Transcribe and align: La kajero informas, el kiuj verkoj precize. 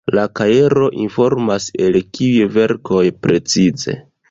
La 0.17 0.21
kajero 0.37 0.87
informas, 1.03 1.67
el 1.87 1.99
kiuj 2.19 2.49
verkoj 2.57 3.05
precize. 3.27 3.99